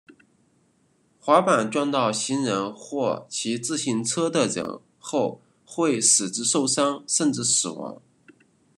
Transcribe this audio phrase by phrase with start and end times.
[1.19, 8.01] 滑板撞到行人或骑自行车的人后会使之受伤甚至死亡。